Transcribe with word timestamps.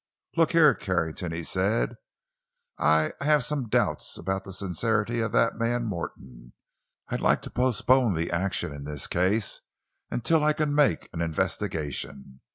"Look 0.35 0.53
here, 0.53 0.73
Carrington," 0.73 1.31
he 1.31 1.43
said, 1.43 1.93
"I—I 2.79 3.23
have 3.23 3.43
some 3.43 3.69
doubts 3.69 4.17
about 4.17 4.43
the 4.45 4.51
sincerity 4.51 5.19
of 5.19 5.31
that 5.33 5.57
man 5.59 5.83
Morton. 5.85 6.53
I'd 7.09 7.21
like 7.21 7.43
to 7.43 7.51
postpone 7.51 8.17
action 8.31 8.73
in 8.73 8.83
this 8.85 9.05
case 9.05 9.61
until 10.09 10.43
I 10.43 10.53
can 10.53 10.73
make 10.73 11.07
an 11.13 11.21
investigation. 11.21 12.41